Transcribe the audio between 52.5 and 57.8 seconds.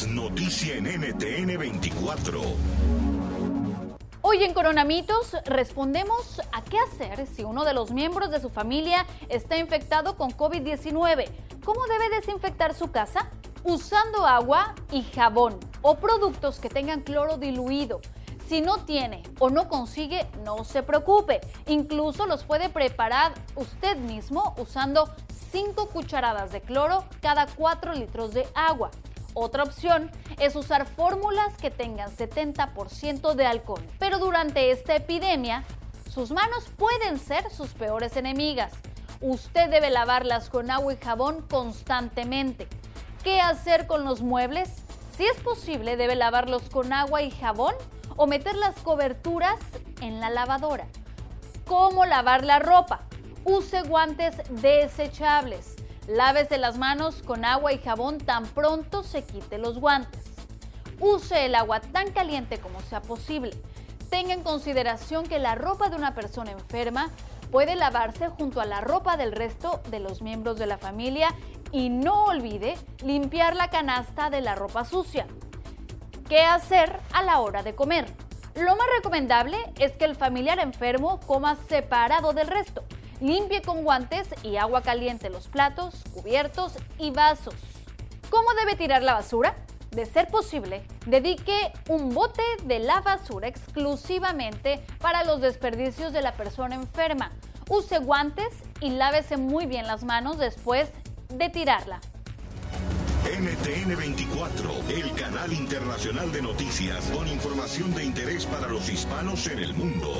ropa? Use guantes desechables. Lávese las manos con agua y